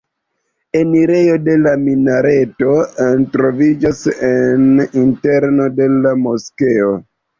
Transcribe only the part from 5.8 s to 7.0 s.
de la moskeo.